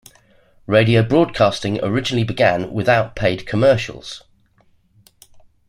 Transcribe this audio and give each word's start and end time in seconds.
Radio 0.65 1.03
broadcasting 1.03 1.79
originally 1.83 2.23
began 2.23 2.71
without 2.73 3.15
paid 3.15 3.45
commercials. 3.45 4.23